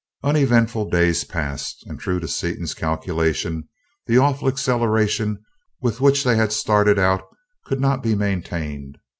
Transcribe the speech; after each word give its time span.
Uneventful 0.23 0.89
days 0.89 1.25
passed, 1.25 1.83
and 1.85 1.99
true 1.99 2.19
to 2.19 2.27
Seaton's 2.27 2.73
calculations, 2.73 3.65
the 4.07 4.17
awful 4.17 4.47
acceleration 4.47 5.37
with 5.79 6.01
which 6.01 6.23
they 6.23 6.37
had 6.37 6.51
started 6.51 6.97
out 6.97 7.21
could 7.65 7.79
not 7.79 8.01
be 8.01 8.15
maintained. 8.15 8.97